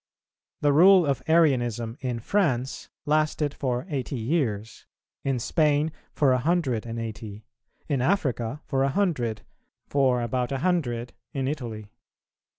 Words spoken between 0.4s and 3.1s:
[278:3] The rule of Arianism in France